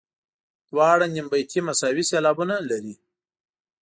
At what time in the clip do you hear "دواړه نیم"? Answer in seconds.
0.69-1.27